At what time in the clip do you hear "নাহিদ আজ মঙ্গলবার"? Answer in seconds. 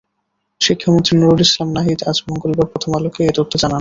1.73-2.67